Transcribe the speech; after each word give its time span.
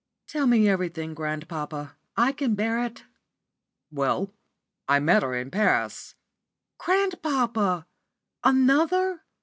"Tell 0.25 0.47
me 0.47 0.67
everything, 0.67 1.13
grandpapa. 1.13 1.95
I 2.17 2.31
can 2.31 2.55
bear 2.55 2.83
it." 2.83 3.03
"Well, 3.91 4.33
I 4.89 4.99
met 4.99 5.21
her 5.21 5.35
in 5.35 5.51
Paris." 5.51 6.15
"Grandpapa! 6.79 7.85
Another?" 8.43 9.21